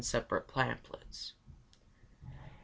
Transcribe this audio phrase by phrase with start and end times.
[0.03, 1.33] (7 separate pamphlets.)
[2.23, 2.31] 4.